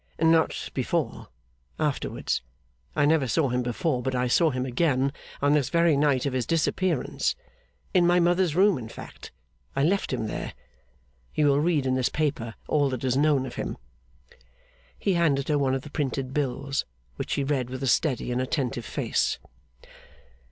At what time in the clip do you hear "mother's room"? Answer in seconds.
8.19-8.79